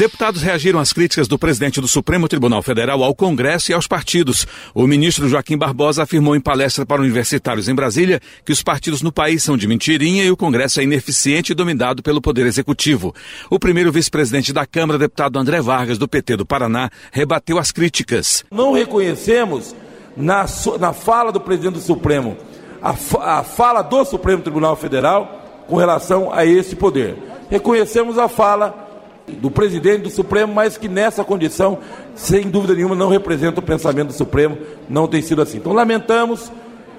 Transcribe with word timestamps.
Deputados 0.00 0.40
reagiram 0.40 0.80
às 0.80 0.94
críticas 0.94 1.28
do 1.28 1.38
presidente 1.38 1.78
do 1.78 1.86
Supremo 1.86 2.26
Tribunal 2.26 2.62
Federal 2.62 3.04
ao 3.04 3.14
Congresso 3.14 3.70
e 3.70 3.74
aos 3.74 3.86
partidos. 3.86 4.46
O 4.74 4.86
ministro 4.86 5.28
Joaquim 5.28 5.58
Barbosa 5.58 6.04
afirmou 6.04 6.34
em 6.34 6.40
palestra 6.40 6.86
para 6.86 7.02
universitários 7.02 7.68
em 7.68 7.74
Brasília 7.74 8.18
que 8.42 8.50
os 8.50 8.62
partidos 8.62 9.02
no 9.02 9.12
país 9.12 9.42
são 9.42 9.58
de 9.58 9.68
mentirinha 9.68 10.24
e 10.24 10.30
o 10.30 10.38
Congresso 10.38 10.80
é 10.80 10.84
ineficiente 10.84 11.52
e 11.52 11.54
dominado 11.54 12.02
pelo 12.02 12.22
Poder 12.22 12.46
Executivo. 12.46 13.14
O 13.50 13.58
primeiro 13.58 13.92
vice-presidente 13.92 14.54
da 14.54 14.64
Câmara, 14.64 14.98
deputado 14.98 15.38
André 15.38 15.60
Vargas, 15.60 15.98
do 15.98 16.08
PT 16.08 16.38
do 16.38 16.46
Paraná, 16.46 16.88
rebateu 17.12 17.58
as 17.58 17.70
críticas. 17.70 18.42
Não 18.50 18.72
reconhecemos 18.72 19.76
na, 20.16 20.46
na 20.78 20.94
fala 20.94 21.30
do 21.30 21.42
presidente 21.42 21.74
do 21.74 21.80
Supremo 21.82 22.38
a, 22.80 22.94
a 23.38 23.42
fala 23.42 23.82
do 23.82 24.02
Supremo 24.06 24.40
Tribunal 24.40 24.76
Federal 24.76 25.66
com 25.66 25.76
relação 25.76 26.32
a 26.32 26.46
esse 26.46 26.74
poder. 26.74 27.18
Reconhecemos 27.50 28.16
a 28.16 28.28
fala 28.28 28.88
do 29.30 29.50
presidente 29.50 30.02
do 30.02 30.10
Supremo, 30.10 30.54
mas 30.54 30.76
que 30.76 30.88
nessa 30.88 31.24
condição, 31.24 31.78
sem 32.14 32.42
dúvida 32.42 32.74
nenhuma, 32.74 32.94
não 32.94 33.08
representa 33.08 33.60
o 33.60 33.62
pensamento 33.62 34.08
do 34.08 34.12
Supremo, 34.12 34.58
não 34.88 35.06
tem 35.06 35.22
sido 35.22 35.42
assim. 35.42 35.58
Então 35.58 35.72
lamentamos, 35.72 36.50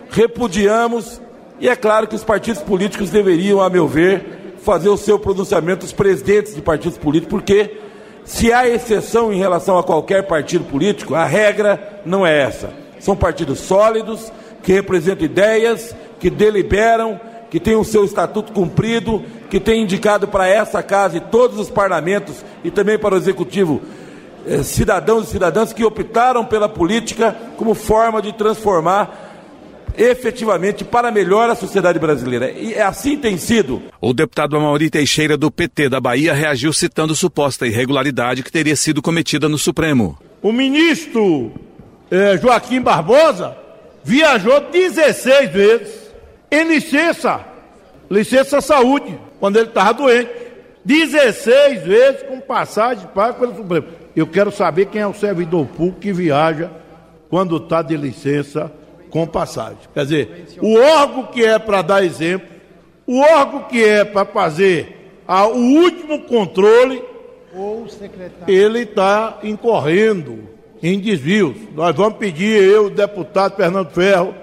repudiamos, 0.09 1.21
e 1.59 1.69
é 1.69 1.75
claro 1.75 2.07
que 2.07 2.15
os 2.15 2.23
partidos 2.23 2.61
políticos 2.61 3.09
deveriam, 3.09 3.61
a 3.61 3.69
meu 3.69 3.87
ver, 3.87 4.55
fazer 4.63 4.89
o 4.89 4.97
seu 4.97 5.17
pronunciamento, 5.19 5.85
os 5.85 5.93
presidentes 5.93 6.55
de 6.55 6.61
partidos 6.61 6.97
políticos, 6.97 7.31
porque 7.31 7.77
se 8.23 8.53
há 8.53 8.67
exceção 8.67 9.33
em 9.33 9.37
relação 9.37 9.77
a 9.77 9.83
qualquer 9.83 10.27
partido 10.27 10.63
político, 10.65 11.15
a 11.15 11.25
regra 11.25 12.01
não 12.05 12.25
é 12.25 12.41
essa. 12.41 12.71
São 12.99 13.15
partidos 13.15 13.59
sólidos, 13.59 14.31
que 14.61 14.71
representam 14.71 15.25
ideias, 15.25 15.95
que 16.19 16.29
deliberam, 16.29 17.19
que 17.49 17.59
têm 17.59 17.75
o 17.75 17.83
seu 17.83 18.05
estatuto 18.05 18.51
cumprido, 18.53 19.23
que 19.51 19.59
têm 19.59 19.83
indicado 19.83 20.29
para 20.29 20.47
essa 20.47 20.81
casa 20.81 21.17
e 21.17 21.19
todos 21.19 21.59
os 21.59 21.69
parlamentos 21.69 22.37
e 22.63 22.71
também 22.71 22.97
para 22.97 23.15
o 23.15 23.17
executivo 23.17 23.81
eh, 24.47 24.63
cidadãos 24.63 25.27
e 25.27 25.31
cidadãs 25.31 25.73
que 25.73 25.83
optaram 25.83 26.45
pela 26.45 26.69
política 26.69 27.35
como 27.57 27.73
forma 27.73 28.21
de 28.21 28.31
transformar 28.31 29.27
efetivamente 29.97 30.85
para 30.85 31.11
melhor 31.11 31.49
a 31.49 31.55
sociedade 31.55 31.99
brasileira. 31.99 32.49
E 32.49 32.79
assim 32.79 33.17
tem 33.17 33.37
sido. 33.37 33.81
O 33.99 34.13
deputado 34.13 34.55
Amauri 34.55 34.89
Teixeira, 34.89 35.35
do 35.35 35.51
PT 35.51 35.89
da 35.89 35.99
Bahia, 35.99 36.33
reagiu 36.33 36.71
citando 36.71 37.13
suposta 37.13 37.67
irregularidade 37.67 38.43
que 38.43 38.51
teria 38.51 38.77
sido 38.77 39.01
cometida 39.01 39.49
no 39.49 39.57
Supremo. 39.57 40.17
O 40.41 40.53
ministro 40.53 41.51
eh, 42.09 42.39
Joaquim 42.41 42.79
Barbosa 42.79 43.57
viajou 44.01 44.61
16 44.71 45.51
vezes 45.51 45.93
em 46.49 46.63
licença, 46.69 47.45
licença 48.09 48.61
saúde, 48.61 49.19
quando 49.41 49.57
ele 49.57 49.67
estava 49.67 49.93
doente. 49.93 50.29
16 50.85 51.83
vezes 51.83 52.23
com 52.23 52.39
passagem 52.39 53.05
paga 53.13 53.33
pelo 53.33 53.55
Supremo. 53.55 53.87
Eu 54.15 54.25
quero 54.25 54.51
saber 54.51 54.85
quem 54.85 55.01
é 55.01 55.07
o 55.07 55.13
servidor 55.13 55.65
público 55.65 55.99
que 55.99 56.13
viaja 56.13 56.71
quando 57.29 57.57
está 57.57 57.81
de 57.81 57.97
licença 57.97 58.71
com 59.09 59.27
passagem. 59.27 59.77
Quer 59.93 60.03
dizer, 60.03 60.45
o 60.61 60.75
órgão 60.77 61.25
que 61.25 61.43
é 61.43 61.59
para 61.59 61.81
dar 61.81 62.03
exemplo, 62.03 62.47
o 63.05 63.19
órgão 63.19 63.63
que 63.63 63.83
é 63.83 64.05
para 64.05 64.25
fazer 64.25 65.11
a, 65.27 65.47
o 65.47 65.57
último 65.57 66.21
controle, 66.21 67.03
ele 68.47 68.79
está 68.79 69.39
incorrendo 69.43 70.39
em 70.81 70.99
desvios. 70.99 71.55
Nós 71.75 71.95
vamos 71.95 72.17
pedir, 72.17 72.61
eu, 72.61 72.85
o 72.85 72.89
deputado 72.89 73.55
Fernando 73.55 73.91
Ferro, 73.91 74.33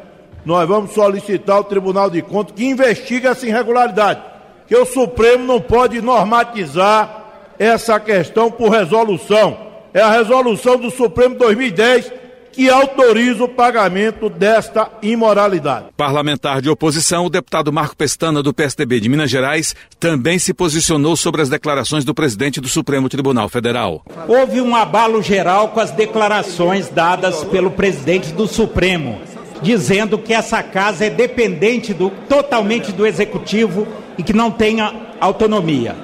nós 0.45 0.67
vamos 0.69 0.93
solicitar 0.93 1.57
ao 1.57 1.65
Tribunal 1.65 2.09
de 2.09 2.23
Contas 2.23 2.55
que 2.55 2.65
investigue 2.65 3.27
essa 3.27 3.47
irregularidade, 3.47 4.23
que 4.69 4.77
o 4.77 4.85
Supremo 4.85 5.45
não 5.45 5.61
pode 5.61 6.01
normatizar 6.03 7.25
essa 7.59 7.99
questão 7.99 8.51
por 8.51 8.69
resolução. 8.69 9.57
É 9.95 10.01
a 10.01 10.11
resolução 10.11 10.77
do 10.77 10.91
Supremo 10.91 11.35
2010 11.37 12.13
que 12.53 12.69
autoriza 12.69 13.45
o 13.45 13.49
pagamento 13.49 14.29
desta 14.29 14.91
imoralidade. 15.01 15.87
Parlamentar 15.97 16.61
de 16.61 16.69
oposição, 16.69 17.25
o 17.25 17.31
deputado 17.31 17.73
Marco 17.73 17.97
Pestana, 17.97 18.43
do 18.43 18.53
PSDB 18.53 18.99
de 18.99 19.09
Minas 19.09 19.31
Gerais, 19.31 19.77
também 20.01 20.39
se 20.41 20.53
posicionou 20.53 21.17
sobre 21.17 21.41
as 21.41 21.49
declarações 21.49 22.05
do 22.05 22.13
presidente 22.13 22.61
do 22.61 22.69
Supremo 22.69 23.09
Tribunal 23.09 23.49
Federal. 23.49 24.03
Houve 24.27 24.61
um 24.61 24.75
abalo 24.75 25.23
geral 25.23 25.69
com 25.69 25.79
as 25.79 25.93
declarações 25.93 26.89
dadas 26.89 27.45
pelo 27.45 27.71
presidente 27.71 28.33
do 28.33 28.47
Supremo 28.47 29.21
dizendo 29.61 30.19
que 30.19 30.33
essa 30.33 30.63
casa 30.63 31.07
é 31.07 31.11
dependente 31.11 31.93
do, 31.93 32.11
totalmente 32.29 32.93
do 32.93 33.05
executivo 33.05 33.89
e 34.19 34.23
que 34.23 34.33
não 34.33 34.51
tenha 34.51 34.93
autonomia. 35.21 35.97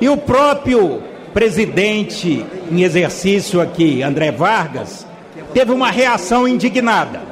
E 0.00 0.08
o 0.08 0.16
próprio 0.16 1.02
presidente 1.32 2.44
em 2.70 2.82
exercício 2.82 3.60
aqui, 3.60 4.02
André 4.02 4.30
Vargas, 4.30 5.06
teve 5.54 5.72
uma 5.72 5.90
reação 5.90 6.46
indignada. 6.46 7.22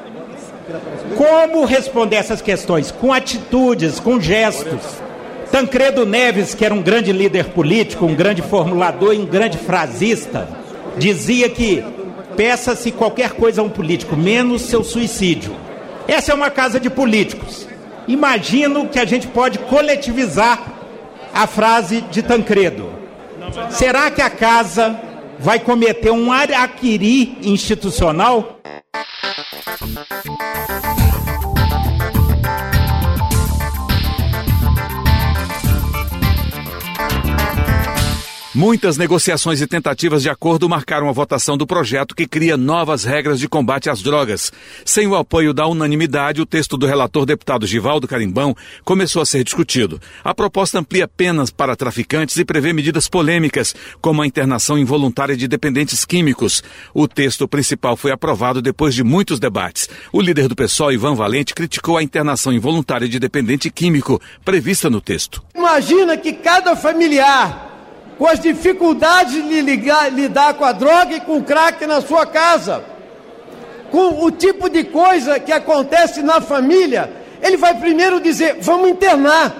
Como 1.16 1.64
responder 1.64 2.16
essas 2.16 2.40
questões? 2.40 2.90
Com 2.90 3.12
atitudes, 3.12 4.00
com 4.00 4.18
gestos. 4.20 5.02
Tancredo 5.50 6.06
Neves, 6.06 6.54
que 6.54 6.64
era 6.64 6.72
um 6.72 6.80
grande 6.80 7.12
líder 7.12 7.46
político, 7.50 8.06
um 8.06 8.14
grande 8.14 8.40
formulador 8.40 9.12
e 9.12 9.18
um 9.18 9.26
grande 9.26 9.58
frasista, 9.58 10.48
dizia 10.96 11.50
que 11.50 11.84
Peça-se 12.36 12.90
qualquer 12.90 13.32
coisa 13.32 13.60
a 13.60 13.64
um 13.64 13.68
político, 13.68 14.16
menos 14.16 14.62
seu 14.62 14.82
suicídio. 14.82 15.54
Essa 16.08 16.32
é 16.32 16.34
uma 16.34 16.50
casa 16.50 16.80
de 16.80 16.88
políticos. 16.88 17.66
Imagino 18.08 18.88
que 18.88 18.98
a 18.98 19.04
gente 19.04 19.26
pode 19.26 19.58
coletivizar 19.58 20.60
a 21.32 21.46
frase 21.46 22.00
de 22.02 22.22
Tancredo. 22.22 22.92
Será 23.70 24.10
que 24.10 24.20
a 24.20 24.30
casa 24.30 25.00
vai 25.38 25.58
cometer 25.58 26.10
um 26.10 26.32
araquiri 26.32 27.38
institucional? 27.42 28.60
Muitas 38.54 38.98
negociações 38.98 39.62
e 39.62 39.66
tentativas 39.66 40.22
de 40.22 40.28
acordo 40.28 40.68
marcaram 40.68 41.08
a 41.08 41.12
votação 41.12 41.56
do 41.56 41.66
projeto 41.66 42.14
que 42.14 42.26
cria 42.26 42.54
novas 42.54 43.02
regras 43.02 43.40
de 43.40 43.48
combate 43.48 43.88
às 43.88 44.02
drogas. 44.02 44.52
Sem 44.84 45.06
o 45.06 45.16
apoio 45.16 45.54
da 45.54 45.66
unanimidade, 45.66 46.42
o 46.42 46.44
texto 46.44 46.76
do 46.76 46.84
relator 46.84 47.24
deputado 47.24 47.66
Givaldo 47.66 48.06
Carimbão 48.06 48.54
começou 48.84 49.22
a 49.22 49.26
ser 49.26 49.42
discutido. 49.42 49.98
A 50.22 50.34
proposta 50.34 50.78
amplia 50.78 51.08
penas 51.08 51.50
para 51.50 51.74
traficantes 51.74 52.36
e 52.36 52.44
prevê 52.44 52.74
medidas 52.74 53.08
polêmicas, 53.08 53.74
como 54.02 54.20
a 54.20 54.26
internação 54.26 54.78
involuntária 54.78 55.34
de 55.34 55.48
dependentes 55.48 56.04
químicos. 56.04 56.62
O 56.92 57.08
texto 57.08 57.48
principal 57.48 57.96
foi 57.96 58.10
aprovado 58.10 58.60
depois 58.60 58.94
de 58.94 59.02
muitos 59.02 59.40
debates. 59.40 59.88
O 60.12 60.20
líder 60.20 60.46
do 60.46 60.54
PSOL, 60.54 60.92
Ivan 60.92 61.14
Valente, 61.14 61.54
criticou 61.54 61.96
a 61.96 62.02
internação 62.02 62.52
involuntária 62.52 63.08
de 63.08 63.18
dependente 63.18 63.70
químico 63.70 64.20
prevista 64.44 64.90
no 64.90 65.00
texto. 65.00 65.42
Imagina 65.54 66.18
que 66.18 66.34
cada 66.34 66.76
familiar 66.76 67.61
com 68.22 68.28
as 68.28 68.38
dificuldades 68.38 69.32
de 69.32 69.60
ligar, 69.60 70.08
lidar 70.12 70.54
com 70.54 70.64
a 70.64 70.70
droga 70.70 71.16
e 71.16 71.20
com 71.20 71.38
o 71.38 71.42
crack 71.42 71.84
na 71.88 72.00
sua 72.00 72.24
casa, 72.24 72.84
com 73.90 74.24
o 74.24 74.30
tipo 74.30 74.70
de 74.70 74.84
coisa 74.84 75.40
que 75.40 75.50
acontece 75.50 76.22
na 76.22 76.40
família, 76.40 77.10
ele 77.42 77.56
vai 77.56 77.74
primeiro 77.74 78.20
dizer: 78.20 78.58
vamos 78.60 78.90
internar. 78.90 79.52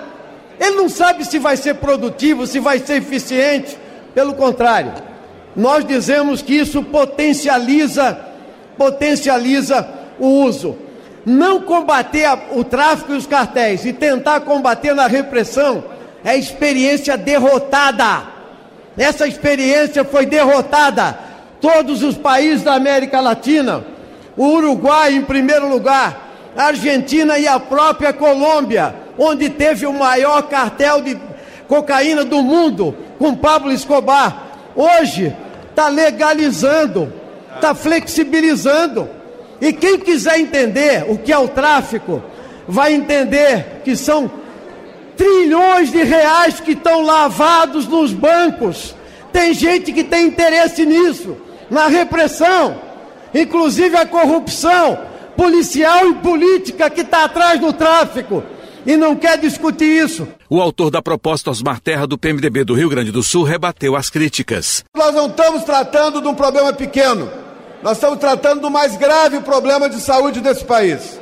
Ele 0.60 0.76
não 0.76 0.88
sabe 0.88 1.24
se 1.24 1.40
vai 1.40 1.56
ser 1.56 1.74
produtivo, 1.74 2.46
se 2.46 2.60
vai 2.60 2.78
ser 2.78 2.98
eficiente. 2.98 3.76
Pelo 4.14 4.34
contrário, 4.34 4.92
nós 5.56 5.84
dizemos 5.84 6.40
que 6.40 6.54
isso 6.54 6.84
potencializa, 6.84 8.16
potencializa 8.78 9.88
o 10.20 10.28
uso. 10.44 10.78
Não 11.26 11.62
combater 11.62 12.28
o 12.52 12.62
tráfico 12.62 13.12
e 13.12 13.16
os 13.16 13.26
cartéis 13.26 13.84
e 13.84 13.92
tentar 13.92 14.42
combater 14.42 14.94
na 14.94 15.08
repressão 15.08 15.82
é 16.24 16.36
experiência 16.38 17.16
derrotada. 17.16 18.31
Essa 18.96 19.26
experiência 19.26 20.04
foi 20.04 20.26
derrotada. 20.26 21.18
Todos 21.60 22.02
os 22.02 22.16
países 22.16 22.62
da 22.62 22.74
América 22.74 23.20
Latina, 23.20 23.84
o 24.36 24.46
Uruguai 24.46 25.14
em 25.14 25.22
primeiro 25.22 25.68
lugar, 25.68 26.32
a 26.56 26.64
Argentina 26.64 27.38
e 27.38 27.46
a 27.46 27.58
própria 27.60 28.12
Colômbia, 28.12 28.94
onde 29.18 29.48
teve 29.48 29.86
o 29.86 29.92
maior 29.92 30.42
cartel 30.42 31.00
de 31.00 31.18
cocaína 31.68 32.24
do 32.24 32.42
mundo, 32.42 32.94
com 33.18 33.34
Pablo 33.34 33.72
Escobar, 33.72 34.46
hoje 34.74 35.34
está 35.70 35.88
legalizando, 35.88 37.12
está 37.54 37.74
flexibilizando. 37.74 39.08
E 39.60 39.72
quem 39.72 39.98
quiser 39.98 40.40
entender 40.40 41.06
o 41.08 41.16
que 41.16 41.32
é 41.32 41.38
o 41.38 41.48
tráfico, 41.48 42.22
vai 42.66 42.92
entender 42.92 43.80
que 43.84 43.94
são 43.94 44.30
trilhões 45.16 45.90
de 45.90 46.02
reais 46.02 46.60
que 46.60 46.72
estão 46.72 47.02
lavados 47.02 47.86
nos 47.86 48.12
bancos, 48.12 48.94
Tem 49.32 49.54
gente 49.54 49.92
que 49.92 50.04
tem 50.04 50.26
interesse 50.26 50.84
nisso, 50.84 51.38
na 51.70 51.86
repressão, 51.86 52.76
inclusive 53.34 53.96
a 53.96 54.04
corrupção 54.04 54.98
policial 55.34 56.06
e 56.10 56.14
política 56.16 56.90
que 56.90 57.00
está 57.00 57.24
atrás 57.24 57.58
do 57.58 57.72
tráfico 57.72 58.44
e 58.84 58.96
não 58.96 59.16
quer 59.16 59.38
discutir 59.38 60.04
isso. 60.04 60.28
O 60.50 60.60
autor 60.60 60.90
da 60.90 61.00
proposta 61.00 61.50
Osmar 61.50 61.80
Terra 61.80 62.06
do 62.06 62.18
PMDB 62.18 62.64
do 62.64 62.74
Rio 62.74 62.90
Grande 62.90 63.10
do 63.10 63.22
Sul 63.22 63.42
rebateu 63.42 63.96
as 63.96 64.10
críticas. 64.10 64.84
Nós 64.94 65.14
não 65.14 65.28
estamos 65.28 65.64
tratando 65.64 66.20
de 66.20 66.28
um 66.28 66.34
problema 66.34 66.72
pequeno. 66.72 67.30
Nós 67.82 67.96
estamos 67.96 68.18
tratando 68.18 68.60
do 68.60 68.70
mais 68.70 68.96
grave 68.96 69.40
problema 69.40 69.88
de 69.88 69.98
saúde 70.00 70.40
desse 70.40 70.64
país. 70.64 71.18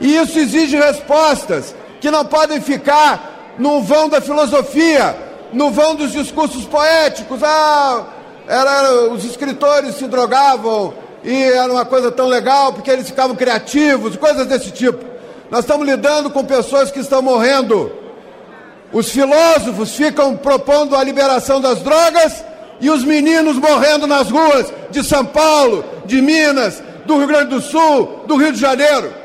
E 0.00 0.16
isso 0.16 0.38
exige 0.38 0.76
respostas 0.76 1.74
que 2.04 2.10
não 2.10 2.22
podem 2.22 2.60
ficar 2.60 3.54
no 3.58 3.80
vão 3.80 4.10
da 4.10 4.20
filosofia, 4.20 5.16
no 5.54 5.70
vão 5.70 5.94
dos 5.94 6.12
discursos 6.12 6.66
poéticos. 6.66 7.42
Ah, 7.42 8.04
era, 8.46 9.04
os 9.10 9.24
escritores 9.24 9.94
se 9.94 10.06
drogavam 10.06 10.92
e 11.24 11.44
era 11.44 11.72
uma 11.72 11.86
coisa 11.86 12.12
tão 12.12 12.26
legal 12.26 12.74
porque 12.74 12.90
eles 12.90 13.06
ficavam 13.06 13.34
criativos, 13.34 14.16
coisas 14.16 14.46
desse 14.46 14.70
tipo. 14.70 15.02
Nós 15.50 15.60
estamos 15.60 15.86
lidando 15.86 16.28
com 16.28 16.44
pessoas 16.44 16.90
que 16.90 17.00
estão 17.00 17.22
morrendo. 17.22 17.90
Os 18.92 19.08
filósofos 19.08 19.96
ficam 19.96 20.36
propondo 20.36 20.94
a 20.94 21.02
liberação 21.02 21.58
das 21.58 21.78
drogas 21.78 22.44
e 22.82 22.90
os 22.90 23.02
meninos 23.02 23.56
morrendo 23.56 24.06
nas 24.06 24.30
ruas 24.30 24.70
de 24.90 25.02
São 25.02 25.24
Paulo, 25.24 25.82
de 26.04 26.20
Minas, 26.20 26.82
do 27.06 27.16
Rio 27.16 27.28
Grande 27.28 27.48
do 27.48 27.62
Sul, 27.62 28.24
do 28.26 28.36
Rio 28.36 28.52
de 28.52 28.60
Janeiro. 28.60 29.23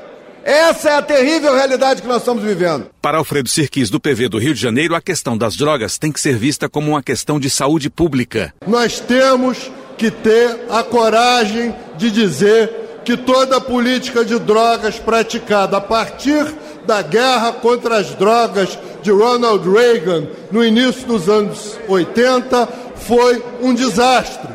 Essa 0.49 0.89
é 0.89 0.95
a 0.95 1.01
terrível 1.03 1.53
realidade 1.53 2.01
que 2.01 2.07
nós 2.07 2.23
estamos 2.23 2.41
vivendo. 2.41 2.87
Para 2.99 3.19
Alfredo 3.19 3.47
Sirquis, 3.47 3.91
do 3.91 3.99
PV 3.99 4.29
do 4.29 4.39
Rio 4.39 4.55
de 4.55 4.59
Janeiro, 4.59 4.95
a 4.95 5.01
questão 5.01 5.37
das 5.37 5.55
drogas 5.55 5.99
tem 5.99 6.11
que 6.11 6.19
ser 6.19 6.35
vista 6.35 6.67
como 6.67 6.89
uma 6.89 7.03
questão 7.03 7.39
de 7.39 7.51
saúde 7.51 7.87
pública. 7.87 8.51
Nós 8.65 8.99
temos 8.99 9.69
que 9.95 10.09
ter 10.09 10.61
a 10.71 10.81
coragem 10.81 11.75
de 11.99 12.09
dizer 12.09 13.01
que 13.05 13.15
toda 13.15 13.61
política 13.61 14.25
de 14.25 14.39
drogas 14.39 14.97
praticada 14.97 15.77
a 15.77 15.81
partir 15.81 16.51
da 16.83 17.03
guerra 17.03 17.53
contra 17.53 17.97
as 17.97 18.15
drogas 18.15 18.75
de 19.03 19.11
Ronald 19.11 19.71
Reagan 19.71 20.29
no 20.51 20.65
início 20.65 21.05
dos 21.05 21.29
anos 21.29 21.77
80 21.87 22.67
foi 22.95 23.43
um 23.61 23.71
desastre 23.71 24.49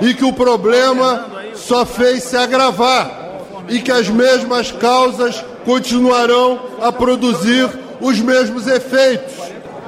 e 0.00 0.14
que 0.14 0.24
o 0.24 0.32
problema 0.32 1.26
só 1.54 1.84
fez 1.84 2.22
se 2.22 2.38
agravar 2.38 3.29
e 3.70 3.80
que 3.80 3.90
as 3.90 4.08
mesmas 4.08 4.70
causas 4.70 5.42
continuarão 5.64 6.60
a 6.82 6.92
produzir 6.92 7.70
os 8.00 8.18
mesmos 8.18 8.66
efeitos. 8.66 9.32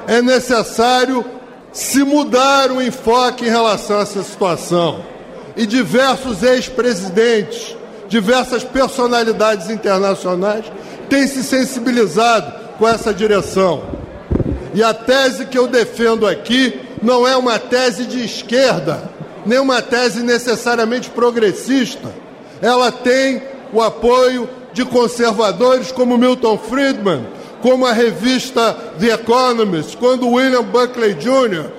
É 0.07 0.21
necessário 0.21 1.23
se 1.71 2.03
mudar 2.03 2.71
o 2.71 2.81
enfoque 2.81 3.45
em 3.45 3.49
relação 3.49 3.99
a 3.99 4.01
essa 4.01 4.23
situação. 4.23 5.03
E 5.55 5.67
diversos 5.67 6.41
ex-presidentes 6.41 7.75
diversas 8.13 8.63
personalidades 8.63 9.71
internacionais 9.71 10.65
têm 11.09 11.25
se 11.25 11.43
sensibilizado 11.43 12.53
com 12.77 12.87
essa 12.87 13.11
direção. 13.11 13.83
E 14.73 14.83
a 14.83 14.93
tese 14.93 15.47
que 15.47 15.57
eu 15.57 15.67
defendo 15.67 16.27
aqui 16.27 16.79
não 17.01 17.27
é 17.27 17.35
uma 17.35 17.57
tese 17.57 18.05
de 18.05 18.23
esquerda, 18.23 19.09
nem 19.45 19.57
uma 19.57 19.81
tese 19.81 20.21
necessariamente 20.21 21.09
progressista. 21.09 22.13
Ela 22.61 22.91
tem 22.91 23.41
o 23.73 23.81
apoio 23.81 24.49
de 24.71 24.85
conservadores 24.85 25.91
como 25.91 26.17
Milton 26.17 26.57
Friedman, 26.57 27.27
como 27.61 27.85
a 27.85 27.93
revista 27.93 28.75
The 28.99 29.13
Economist, 29.13 29.97
quando 29.97 30.29
William 30.29 30.63
Buckley 30.63 31.13
Jr. 31.15 31.69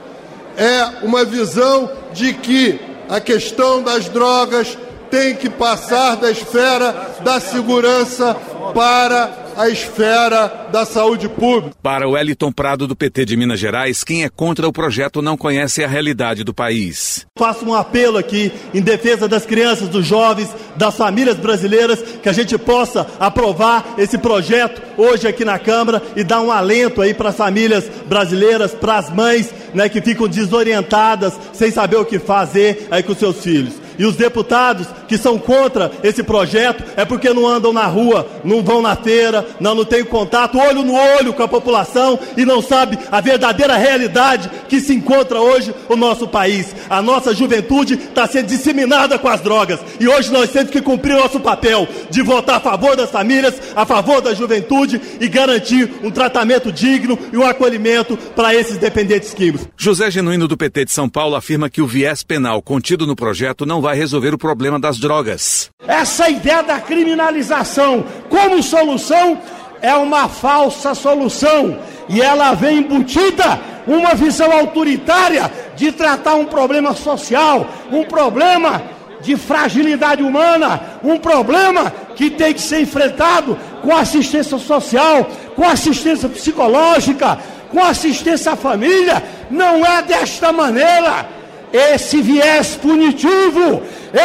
é 0.57 1.05
uma 1.05 1.25
visão 1.25 1.91
de 2.13 2.33
que 2.35 2.81
a 3.09 3.21
questão 3.21 3.83
das 3.83 4.09
drogas 4.09 4.77
tem 5.11 5.35
que 5.35 5.49
passar 5.49 6.17
da 6.17 6.31
esfera 6.31 7.15
da 7.23 7.39
segurança 7.39 8.37
para 8.75 9.44
a 9.57 9.69
esfera 9.69 10.69
da 10.73 10.85
saúde 10.85 11.29
pública. 11.29 11.77
Para 11.83 12.09
o 12.09 12.17
Eliton 12.17 12.53
Prado 12.53 12.87
do 12.87 12.97
PT 12.97 13.25
de 13.25 13.37
Minas 13.37 13.61
Gerais, 13.61 14.05
quem 14.05 14.25
é 14.25 14.29
contra 14.29 14.67
o 14.67 14.73
projeto 14.73 15.23
não 15.23 15.37
conhece 15.37 15.83
a 15.85 15.89
realidade 15.89 16.45
do 16.45 16.55
país. 16.55 17.27
Faço 17.39 17.65
um 17.65 17.75
apelo 17.75 18.19
aqui 18.19 18.53
em 18.73 18.81
defesa 18.81 19.29
das 19.29 19.47
crianças, 19.47 19.89
dos 19.89 20.07
jovens, 20.07 20.49
das 20.77 20.97
famílias 20.97 21.37
brasileiras, 21.37 22.03
que 22.23 22.29
a 22.29 22.33
gente 22.33 22.57
possa 22.59 23.07
aprovar 23.19 23.95
esse 23.99 24.19
projeto 24.19 24.83
hoje 24.97 25.27
aqui 25.27 25.45
na 25.45 25.59
Câmara 25.59 26.03
e 26.17 26.25
dar 26.25 26.41
um 26.41 26.51
alento 26.51 27.01
aí 27.01 27.15
para 27.15 27.31
as 27.31 27.37
famílias 27.37 27.89
brasileiras, 28.07 28.73
para 28.73 28.99
as 28.99 29.11
mães, 29.11 29.53
né, 29.73 29.89
que 29.89 30.01
ficam 30.01 30.29
desorientadas, 30.29 31.35
sem 31.53 31.71
saber 31.71 31.97
o 31.97 32.05
que 32.05 32.19
fazer 32.19 32.87
aí 32.91 33.03
com 33.03 33.15
seus 33.15 33.43
filhos. 33.43 33.84
E 33.99 34.05
os 34.05 34.17
deputados 34.17 34.87
que 35.09 35.19
são 35.19 35.39
contra 35.39 35.91
esse 36.03 36.23
projeto 36.23 36.85
é 36.97 37.05
porque 37.05 37.33
não 37.33 37.47
andam 37.47 37.73
na 37.73 37.87
rua, 37.87 38.27
não 38.43 38.63
vão 38.63 38.83
na 38.83 38.97
feira, 38.97 39.47
não, 39.61 39.75
não 39.75 39.85
têm 39.85 40.05
contato 40.05 40.59
olho 40.59 40.83
no 40.83 40.95
olho 40.95 41.33
com 41.33 41.43
a 41.43 41.49
população 41.49 42.19
e 42.37 42.45
não 42.45 42.63
sabe 42.63 42.99
a 43.11 43.21
verdadeira 43.21 43.77
realidade 43.77 44.51
que 44.69 44.81
se 44.81 44.95
encontra 44.95 45.41
hoje 45.41 45.75
o 45.89 45.97
nosso 45.97 46.27
país. 46.27 46.75
A 46.89 47.01
nossa 47.03 47.35
juventude 47.35 47.95
está 47.95 48.27
sendo 48.27 48.47
disseminada 48.47 49.19
com 49.19 49.29
as 49.29 49.41
drogas 49.41 49.81
e 50.01 50.09
hoje 50.09 50.33
nós 50.33 50.51
temos 50.51 50.71
que 50.71 50.81
cumprir 50.81 51.15
nosso 51.15 51.41
papel 51.41 51.87
de 52.11 52.23
votar 52.23 52.57
a 52.57 52.61
favor 52.61 52.97
das 52.97 53.11
famílias, 53.11 53.55
a 53.75 53.85
favor 53.87 54.21
da 54.21 54.35
juventude 54.35 55.01
e 55.21 55.29
garantir 55.29 55.91
um 56.03 56.11
tratamento 56.11 56.73
digno 56.73 57.19
e 57.33 57.37
um 57.37 57.45
acolhimento 57.45 58.17
para 58.35 58.55
esses 58.55 58.79
dependentes 58.79 59.33
químicos. 59.35 59.69
José 59.77 60.11
Genuíno 60.11 60.49
do 60.49 60.57
PT 60.57 60.87
de 60.87 60.93
São 60.93 61.09
Paulo 61.09 61.37
afirma 61.37 61.71
que 61.71 61.83
o 61.83 61.87
viés 61.87 62.23
penal 62.23 62.63
contido 62.63 63.07
no 63.07 63.17
projeto 63.17 63.67
não 63.67 63.81
vai 63.85 63.95
resolver 63.95 64.33
o 64.33 64.39
problema 64.39 64.81
das 64.81 64.99
drogas. 64.99 65.69
Essa 65.87 66.31
ideia 66.31 66.63
da 66.63 66.81
criminalização 66.81 68.03
como 68.31 68.63
solução 68.63 69.39
é 69.83 69.95
uma 69.95 70.27
falsa 70.27 70.95
solução 70.95 71.79
e 72.09 72.23
ela 72.23 72.55
vem 72.55 72.79
embutida 72.79 73.61
uma 73.87 74.15
visão 74.15 74.51
autoritária 74.51 75.53
de 75.77 75.93
tratar 75.93 76.35
um 76.37 76.47
problema 76.47 76.95
social, 76.95 77.67
um 77.93 78.05
problema 78.05 78.83
de 79.21 79.37
fragilidade 79.37 80.23
humana, 80.23 80.81
um 81.03 81.19
problema 81.19 81.93
que 82.17 82.31
tem 82.31 82.55
que 82.55 82.63
ser 82.63 82.81
enfrentado 82.81 83.59
com 83.83 83.95
assistência 83.95 84.57
social, 84.57 85.27
com 85.55 85.69
assistência 85.69 86.29
psicológica, 86.31 87.39
com 87.71 87.85
assistência 87.85 88.53
à 88.53 88.57
família. 88.57 89.23
Não 89.51 89.85
é 89.85 90.01
desta 90.01 90.51
maneira 90.53 91.34
esse 91.75 92.23
viés 92.23 92.77
punitivo, 92.77 93.83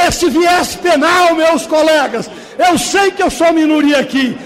esse 0.08 0.30
viés 0.30 0.76
penal, 0.76 1.34
meus 1.34 1.66
colegas. 1.66 2.30
Eu 2.60 2.78
sei 2.78 3.10
que 3.10 3.24
eu 3.24 3.32
sou 3.32 3.52
minoria 3.52 4.00
aqui. 4.00 4.38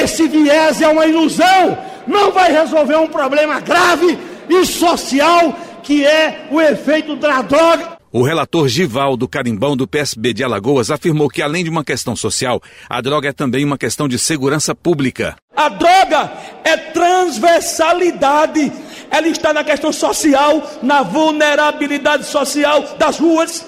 Esse 0.00 0.28
viés 0.28 0.80
é 0.80 0.86
uma 0.86 1.04
ilusão, 1.04 1.76
não 2.06 2.30
vai 2.30 2.52
resolver 2.52 2.96
um 2.96 3.08
problema 3.08 3.58
grave 3.58 4.16
e 4.48 4.64
social 4.64 5.58
que 5.82 6.06
é 6.06 6.46
o 6.52 6.60
efeito 6.60 7.16
da 7.16 7.42
droga. 7.42 7.98
O 8.12 8.22
relator 8.22 8.68
Givaldo 8.68 9.26
Carimbão, 9.26 9.74
do 9.76 9.88
PSB 9.88 10.34
de 10.34 10.44
Alagoas, 10.44 10.90
afirmou 10.90 11.28
que, 11.30 11.40
além 11.40 11.64
de 11.64 11.70
uma 11.70 11.82
questão 11.82 12.14
social, 12.14 12.62
a 12.88 13.00
droga 13.00 13.30
é 13.30 13.32
também 13.32 13.64
uma 13.64 13.78
questão 13.78 14.06
de 14.06 14.18
segurança 14.18 14.74
pública. 14.74 15.34
A 15.56 15.70
droga 15.70 16.30
é 16.62 16.76
transversalidade 16.76 18.70
ela 19.12 19.28
está 19.28 19.52
na 19.52 19.62
questão 19.62 19.92
social, 19.92 20.62
na 20.82 21.02
vulnerabilidade 21.02 22.24
social 22.24 22.80
das 22.96 23.18
ruas. 23.18 23.62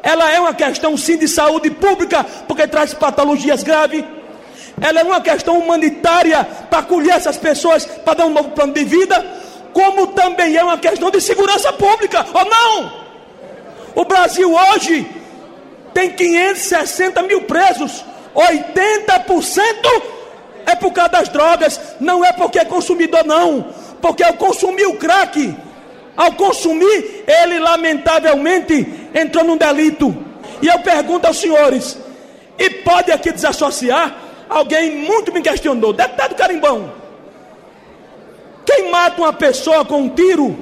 Ela 0.00 0.30
é 0.30 0.38
uma 0.38 0.54
questão 0.54 0.96
sim 0.96 1.18
de 1.18 1.26
saúde 1.26 1.70
pública, 1.70 2.24
porque 2.46 2.68
traz 2.68 2.94
patologias 2.94 3.64
graves. 3.64 4.04
Ela 4.80 5.00
é 5.00 5.02
uma 5.02 5.20
questão 5.20 5.58
humanitária 5.58 6.44
para 6.70 6.78
acolher 6.78 7.14
essas 7.14 7.36
pessoas, 7.36 7.84
para 7.84 8.14
dar 8.14 8.26
um 8.26 8.30
novo 8.30 8.50
plano 8.50 8.72
de 8.72 8.84
vida, 8.84 9.26
como 9.72 10.06
também 10.08 10.56
é 10.56 10.62
uma 10.62 10.78
questão 10.78 11.10
de 11.10 11.20
segurança 11.20 11.72
pública, 11.72 12.24
ou 12.32 12.44
não? 12.44 12.92
O 13.96 14.04
Brasil 14.04 14.54
hoje 14.54 15.04
tem 15.92 16.10
560 16.10 17.22
mil 17.22 17.42
presos, 17.42 18.04
80% 18.36 20.02
é 20.64 20.76
por 20.76 20.92
causa 20.92 21.10
das 21.10 21.28
drogas, 21.28 21.80
não 21.98 22.24
é 22.24 22.32
porque 22.32 22.60
é 22.60 22.64
consumidor, 22.64 23.24
não 23.24 23.74
porque 24.00 24.22
ao 24.22 24.34
consumir 24.34 24.86
o 24.86 24.96
crack, 24.96 25.54
ao 26.16 26.32
consumir, 26.32 27.24
ele 27.26 27.58
lamentavelmente 27.58 29.08
entrou 29.14 29.44
num 29.44 29.56
delito. 29.56 30.16
E 30.62 30.66
eu 30.66 30.78
pergunto 30.80 31.26
aos 31.26 31.38
senhores, 31.38 31.98
e 32.58 32.70
pode 32.70 33.12
aqui 33.12 33.32
desassociar? 33.32 34.16
Alguém 34.48 34.96
muito 34.96 35.32
me 35.32 35.42
questionou, 35.42 35.92
deputado 35.92 36.34
Carimbão, 36.34 36.92
quem 38.64 38.90
mata 38.90 39.20
uma 39.20 39.32
pessoa 39.32 39.84
com 39.84 40.02
um 40.02 40.08
tiro 40.08 40.56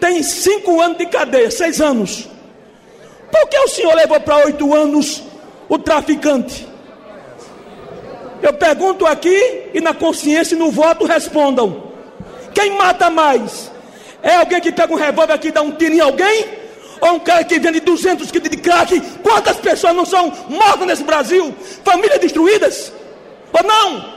tem 0.00 0.22
cinco 0.22 0.80
anos 0.80 0.98
de 0.98 1.06
cadeia, 1.06 1.50
seis 1.50 1.80
anos. 1.80 2.28
Por 3.30 3.48
que 3.48 3.58
o 3.58 3.68
senhor 3.68 3.94
levou 3.94 4.20
para 4.20 4.44
oito 4.44 4.74
anos 4.74 5.22
o 5.68 5.78
traficante? 5.78 6.66
Eu 8.42 8.52
pergunto 8.52 9.06
aqui 9.06 9.70
e 9.72 9.80
na 9.80 9.94
consciência 9.94 10.54
e 10.54 10.58
no 10.58 10.70
voto 10.70 11.04
respondam. 11.04 11.85
Quem 12.56 12.74
mata 12.74 13.10
mais? 13.10 13.70
É 14.22 14.36
alguém 14.36 14.62
que 14.62 14.72
pega 14.72 14.90
um 14.90 14.96
revólver 14.96 15.34
aqui 15.34 15.48
e 15.48 15.52
dá 15.52 15.60
um 15.60 15.72
tiro 15.72 15.92
em 15.92 16.00
alguém? 16.00 16.46
Ou 17.02 17.16
um 17.16 17.20
cara 17.20 17.44
que 17.44 17.58
vende 17.58 17.80
200 17.80 18.30
quilos 18.30 18.48
de 18.48 18.56
crack? 18.56 18.98
Quantas 19.22 19.58
pessoas 19.58 19.94
não 19.94 20.06
são 20.06 20.32
mortas 20.48 20.86
nesse 20.86 21.04
Brasil? 21.04 21.54
Famílias 21.84 22.18
destruídas? 22.18 22.90
Ou 23.52 23.62
não? 23.62 24.16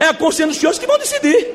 É 0.00 0.06
a 0.08 0.14
consciência 0.14 0.48
dos 0.48 0.56
senhores 0.56 0.80
que 0.80 0.86
vão 0.88 0.98
decidir. 0.98 1.54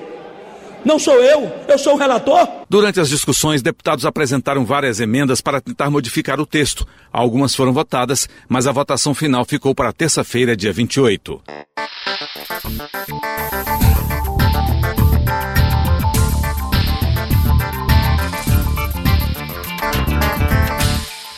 Não 0.85 0.97
sou 0.97 1.15
eu, 1.15 1.51
eu 1.67 1.77
sou 1.77 1.95
o 1.95 1.97
relator. 1.97 2.47
Durante 2.69 3.01
as 3.01 3.09
discussões, 3.09 3.61
deputados 3.61 4.05
apresentaram 4.05 4.63
várias 4.63 5.01
emendas 5.01 5.41
para 5.41 5.59
tentar 5.59 5.89
modificar 5.89 6.39
o 6.39 6.45
texto. 6.45 6.87
Algumas 7.11 7.53
foram 7.53 7.73
votadas, 7.73 8.29
mas 8.47 8.67
a 8.67 8.71
votação 8.71 9.13
final 9.13 9.43
ficou 9.43 9.75
para 9.75 9.91
terça-feira, 9.91 10.55
dia 10.55 10.71
28. 10.71 11.41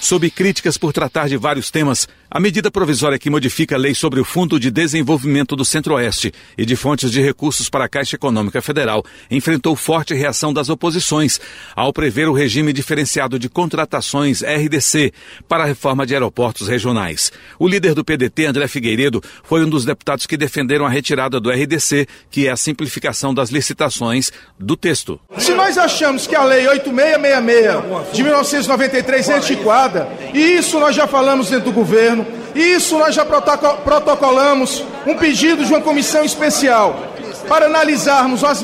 Sob 0.05 0.29
críticas 0.29 0.77
por 0.77 0.93
tratar 0.93 1.27
de 1.27 1.35
vários 1.35 1.71
temas, 1.71 2.07
a 2.29 2.39
medida 2.39 2.69
provisória 2.69 3.17
que 3.17 3.27
modifica 3.27 3.74
a 3.74 3.77
lei 3.79 3.95
sobre 3.95 4.19
o 4.19 4.24
Fundo 4.24 4.59
de 4.59 4.69
Desenvolvimento 4.69 5.55
do 5.55 5.65
Centro-Oeste 5.65 6.31
e 6.55 6.63
de 6.63 6.75
fontes 6.75 7.09
de 7.09 7.19
recursos 7.19 7.71
para 7.71 7.85
a 7.85 7.89
Caixa 7.89 8.15
Econômica 8.15 8.62
Federal 8.62 9.03
enfrentou 9.31 9.75
forte 9.75 10.13
reação 10.13 10.53
das 10.53 10.69
oposições 10.69 11.41
ao 11.75 11.91
prever 11.91 12.27
o 12.27 12.33
regime 12.33 12.71
diferenciado 12.71 13.39
de 13.39 13.50
contratações 13.50 14.43
RDC 14.43 15.12
para 15.47 15.63
a 15.63 15.65
reforma 15.65 16.05
de 16.05 16.13
aeroportos 16.13 16.67
regionais. 16.67 17.31
O 17.57 17.67
líder 17.67 17.95
do 17.95 18.05
PDT, 18.05 18.45
André 18.45 18.67
Figueiredo, 18.67 19.24
foi 19.43 19.65
um 19.65 19.69
dos 19.69 19.85
deputados 19.85 20.27
que 20.27 20.38
defenderam 20.38 20.85
a 20.85 20.89
retirada 20.89 21.39
do 21.39 21.50
RDC, 21.50 22.05
que 22.29 22.45
é 22.45 22.51
a 22.51 22.57
simplificação 22.57 23.33
das 23.33 23.50
licitações, 23.50 24.31
do 24.59 24.77
texto. 24.77 25.19
Se 25.39 25.55
nós 25.55 25.79
achamos 25.79 26.27
que 26.27 26.35
a 26.35 26.43
Lei 26.43 26.67
8666 26.67 28.13
de 28.13 28.21
1993 28.21 29.29
é 29.29 29.38
antiquada, 29.38 29.94
e 30.33 30.57
isso 30.57 30.79
nós 30.79 30.95
já 30.95 31.07
falamos 31.07 31.49
dentro 31.49 31.65
do 31.65 31.71
governo, 31.71 32.25
isso 32.53 32.97
nós 32.97 33.13
já 33.13 33.25
protocolamos. 33.25 34.83
Um 35.05 35.15
pedido 35.15 35.63
de 35.63 35.71
uma 35.71 35.81
comissão 35.81 36.23
especial 36.23 37.14
para 37.47 37.65
analisarmos 37.65 38.43
as, 38.43 38.61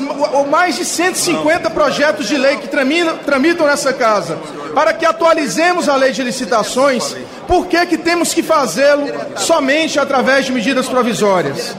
mais 0.50 0.76
de 0.76 0.84
150 0.84 1.70
projetos 1.70 2.26
de 2.26 2.36
lei 2.36 2.56
que 2.56 2.68
tramitam, 2.68 3.16
tramitam 3.18 3.66
nessa 3.66 3.92
casa, 3.92 4.38
para 4.74 4.92
que 4.92 5.04
atualizemos 5.04 5.88
a 5.88 5.96
lei 5.96 6.12
de 6.12 6.22
licitações, 6.22 7.16
por 7.46 7.66
que, 7.66 7.84
que 7.86 7.98
temos 7.98 8.32
que 8.32 8.42
fazê-lo 8.42 9.06
somente 9.36 9.98
através 9.98 10.46
de 10.46 10.52
medidas 10.52 10.88
provisórias? 10.88 11.76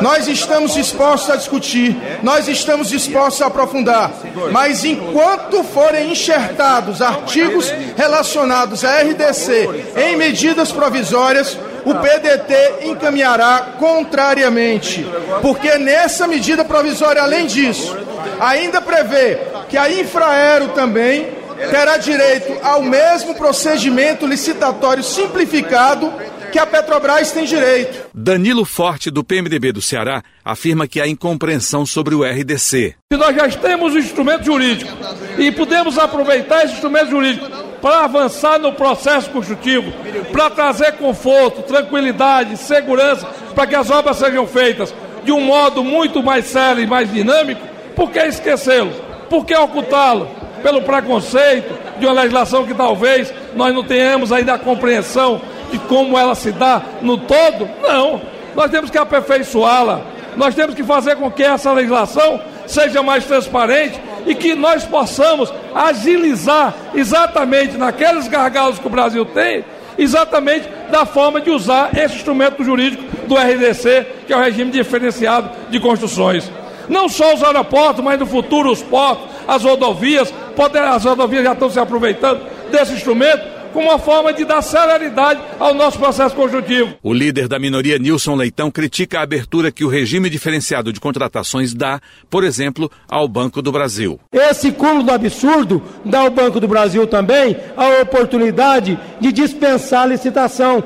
Nós 0.00 0.26
estamos 0.26 0.74
dispostos 0.74 1.30
a 1.30 1.36
discutir, 1.36 1.96
nós 2.22 2.48
estamos 2.48 2.88
dispostos 2.88 3.42
a 3.42 3.46
aprofundar, 3.46 4.10
mas 4.50 4.84
enquanto 4.84 5.62
forem 5.64 6.12
enxertados 6.12 7.02
artigos 7.02 7.72
relacionados 7.96 8.84
à 8.84 9.00
RDC 9.02 9.68
em 9.96 10.16
medidas 10.16 10.72
provisórias, 10.72 11.58
o 11.84 11.94
PDT 11.94 12.86
encaminhará 12.88 13.74
contrariamente, 13.78 15.06
porque 15.42 15.78
nessa 15.78 16.26
medida 16.26 16.64
provisória, 16.64 17.22
além 17.22 17.46
disso, 17.46 17.96
ainda 18.40 18.80
prevê 18.80 19.38
que 19.68 19.76
a 19.76 19.90
Infraero 19.90 20.68
também 20.68 21.28
terá 21.70 21.96
direito 21.96 22.58
ao 22.62 22.82
mesmo 22.82 23.34
procedimento 23.34 24.26
licitatório 24.26 25.02
simplificado 25.02 26.12
que 26.50 26.58
a 26.58 26.66
Petrobras 26.66 27.32
tem 27.32 27.44
direito. 27.44 28.06
Danilo 28.14 28.64
Forte, 28.64 29.10
do 29.10 29.24
PMDB 29.24 29.72
do 29.72 29.82
Ceará, 29.82 30.22
afirma 30.44 30.86
que 30.86 31.00
há 31.00 31.08
incompreensão 31.08 31.84
sobre 31.84 32.14
o 32.14 32.22
RDC. 32.22 32.94
Se 33.12 33.18
nós 33.18 33.34
já 33.34 33.48
temos 33.58 33.92
o 33.92 33.98
instrumento 33.98 34.44
jurídico 34.44 34.92
e 35.36 35.50
podemos 35.50 35.98
aproveitar 35.98 36.64
esse 36.64 36.74
instrumento 36.74 37.10
jurídico 37.10 37.63
para 37.84 38.04
avançar 38.04 38.58
no 38.58 38.72
processo 38.72 39.28
construtivo, 39.28 39.92
para 40.32 40.48
trazer 40.48 40.92
conforto, 40.92 41.60
tranquilidade, 41.60 42.56
segurança, 42.56 43.26
para 43.54 43.66
que 43.66 43.74
as 43.74 43.90
obras 43.90 44.16
sejam 44.16 44.46
feitas 44.46 44.94
de 45.22 45.30
um 45.30 45.42
modo 45.42 45.84
muito 45.84 46.22
mais 46.22 46.46
sério 46.46 46.82
e 46.82 46.86
mais 46.86 47.12
dinâmico, 47.12 47.60
por 47.94 48.10
que 48.10 48.20
esquecê-lo? 48.20 48.90
Por 49.28 49.44
que 49.44 49.54
ocultá-lo? 49.54 50.30
pelo 50.62 50.80
preconceito 50.80 51.78
de 51.98 52.06
uma 52.06 52.14
legislação 52.14 52.64
que 52.64 52.72
talvez 52.72 53.30
nós 53.54 53.74
não 53.74 53.84
tenhamos 53.84 54.32
ainda 54.32 54.54
a 54.54 54.58
compreensão 54.58 55.42
de 55.70 55.78
como 55.80 56.18
ela 56.18 56.34
se 56.34 56.52
dá 56.52 56.80
no 57.02 57.18
todo? 57.18 57.68
Não. 57.82 58.22
Nós 58.54 58.70
temos 58.70 58.88
que 58.88 58.96
aperfeiçoá-la. 58.96 60.00
Nós 60.36 60.54
temos 60.54 60.74
que 60.74 60.82
fazer 60.82 61.16
com 61.16 61.30
que 61.30 61.42
essa 61.42 61.70
legislação 61.70 62.40
seja 62.66 63.02
mais 63.02 63.26
transparente 63.26 64.00
e 64.26 64.34
que 64.34 64.54
nós 64.54 64.84
possamos 64.84 65.52
agilizar 65.74 66.74
exatamente 66.94 67.76
naqueles 67.76 68.28
gargalos 68.28 68.78
que 68.78 68.86
o 68.86 68.90
Brasil 68.90 69.24
tem, 69.26 69.64
exatamente 69.98 70.68
da 70.90 71.06
forma 71.06 71.40
de 71.40 71.50
usar 71.50 71.96
esse 71.96 72.16
instrumento 72.16 72.62
jurídico 72.64 73.02
do 73.26 73.36
RDC, 73.36 74.06
que 74.26 74.32
é 74.32 74.36
o 74.36 74.40
regime 74.40 74.70
diferenciado 74.70 75.50
de 75.70 75.80
construções. 75.80 76.50
Não 76.88 77.08
só 77.08 77.34
os 77.34 77.42
aeroportos, 77.42 78.04
mas 78.04 78.18
no 78.18 78.26
futuro 78.26 78.70
os 78.70 78.82
portos, 78.82 79.26
as 79.48 79.62
rodovias, 79.62 80.32
poder, 80.54 80.82
as 80.82 81.04
rodovias 81.04 81.44
já 81.44 81.52
estão 81.52 81.70
se 81.70 81.78
aproveitando 81.78 82.42
desse 82.70 82.92
instrumento 82.92 83.53
como 83.74 83.88
uma 83.88 83.98
forma 83.98 84.32
de 84.32 84.44
dar 84.44 84.62
celeridade 84.62 85.40
ao 85.58 85.74
nosso 85.74 85.98
processo 85.98 86.34
construtivo. 86.36 86.94
O 87.02 87.12
líder 87.12 87.48
da 87.48 87.58
minoria, 87.58 87.98
Nilson 87.98 88.36
Leitão, 88.36 88.70
critica 88.70 89.18
a 89.18 89.22
abertura 89.22 89.72
que 89.72 89.84
o 89.84 89.88
regime 89.88 90.30
diferenciado 90.30 90.92
de 90.92 91.00
contratações 91.00 91.74
dá, 91.74 92.00
por 92.30 92.44
exemplo, 92.44 92.88
ao 93.08 93.26
Banco 93.26 93.60
do 93.60 93.72
Brasil. 93.72 94.20
Esse 94.32 94.70
cúmulo 94.70 95.02
do 95.02 95.10
absurdo 95.10 95.82
dá 96.04 96.20
ao 96.20 96.30
Banco 96.30 96.60
do 96.60 96.68
Brasil 96.68 97.04
também 97.08 97.56
a 97.76 98.00
oportunidade 98.00 98.96
de 99.20 99.32
dispensar 99.32 100.04
a 100.04 100.06
licitação, 100.06 100.82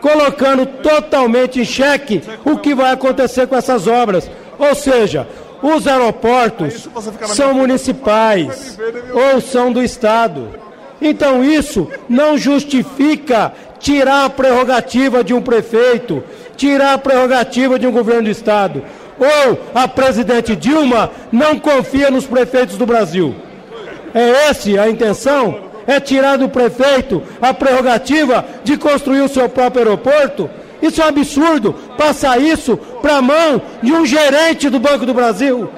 colocando 0.00 0.64
totalmente 0.64 1.60
em 1.60 1.64
xeque 1.64 2.22
o 2.42 2.56
que 2.56 2.74
vai 2.74 2.90
acontecer 2.92 3.46
com 3.46 3.54
essas 3.54 3.86
obras. 3.86 4.30
Ou 4.58 4.74
seja, 4.74 5.28
os 5.62 5.86
aeroportos 5.86 6.88
são 7.26 7.52
municipais 7.52 8.78
ou 9.12 9.42
são 9.42 9.70
do 9.70 9.82
Estado. 9.82 10.59
Então 11.00 11.42
isso 11.42 11.88
não 12.08 12.36
justifica 12.36 13.52
tirar 13.78 14.26
a 14.26 14.30
prerrogativa 14.30 15.24
de 15.24 15.32
um 15.32 15.40
prefeito, 15.40 16.22
tirar 16.56 16.94
a 16.94 16.98
prerrogativa 16.98 17.78
de 17.78 17.86
um 17.86 17.92
governo 17.92 18.24
do 18.24 18.30
Estado. 18.30 18.82
Ou 19.18 19.60
a 19.74 19.88
presidente 19.88 20.54
Dilma 20.54 21.10
não 21.32 21.58
confia 21.58 22.10
nos 22.10 22.26
prefeitos 22.26 22.76
do 22.76 22.86
Brasil. 22.86 23.34
É 24.14 24.48
essa 24.48 24.82
a 24.82 24.90
intenção? 24.90 25.70
É 25.86 25.98
tirar 25.98 26.36
do 26.36 26.48
prefeito 26.48 27.22
a 27.40 27.52
prerrogativa 27.54 28.44
de 28.62 28.76
construir 28.76 29.22
o 29.22 29.28
seu 29.28 29.48
próprio 29.48 29.84
aeroporto? 29.84 30.48
Isso 30.82 31.00
é 31.00 31.04
um 31.04 31.08
absurdo, 31.08 31.74
passar 31.96 32.40
isso 32.40 32.76
para 32.76 33.16
a 33.16 33.22
mão 33.22 33.60
de 33.82 33.92
um 33.92 34.06
gerente 34.06 34.70
do 34.70 34.78
Banco 34.78 35.04
do 35.04 35.12
Brasil. 35.12 35.68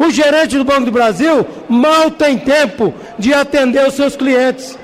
O 0.00 0.10
gerente 0.10 0.56
do 0.56 0.64
Banco 0.64 0.86
do 0.86 0.90
Brasil 0.90 1.46
mal 1.68 2.10
tem 2.10 2.38
tempo 2.38 2.94
de 3.18 3.34
atender 3.34 3.86
os 3.86 3.92
seus 3.92 4.16
clientes. 4.16 4.78